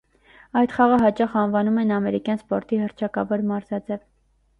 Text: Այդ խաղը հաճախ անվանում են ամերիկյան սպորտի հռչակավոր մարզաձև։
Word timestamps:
Այդ 0.61 0.71
խաղը 0.77 0.95
հաճախ 1.01 1.35
անվանում 1.41 1.77
են 1.81 1.93
ամերիկյան 1.97 2.39
սպորտի 2.41 2.81
հռչակավոր 2.85 3.45
մարզաձև։ 3.53 4.03